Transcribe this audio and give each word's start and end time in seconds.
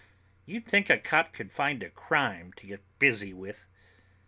You'd 0.47 0.65
think 0.65 0.89
a 0.89 0.97
cop 0.97 1.31
could 1.31 1.51
find 1.51 1.83
a 1.83 1.91
crime 1.91 2.53
to 2.53 2.65
get 2.65 2.81
busy 2.97 3.33
with. 3.33 3.67